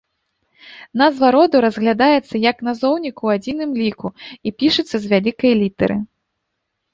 Назва 1.01 1.27
роду 1.35 1.57
разглядаецца 1.65 2.35
як 2.51 2.63
назоўнік 2.69 3.13
ў 3.25 3.41
адзіным 3.41 3.77
ліку 3.83 4.07
і 4.49 4.55
пішацца 4.63 4.95
з 5.05 5.13
вялікай 5.13 5.53
літары. 5.61 5.97